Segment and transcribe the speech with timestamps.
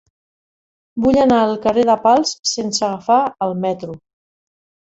[1.03, 3.99] Vull anar al carrer de Pals sense agafar el metro.